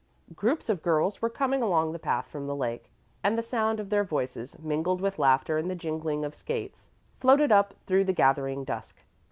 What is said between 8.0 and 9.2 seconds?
the gathering dusk.